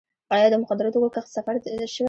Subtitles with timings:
[0.35, 1.55] آیا د مخدره توکو کښت صفر
[1.93, 1.99] شوی؟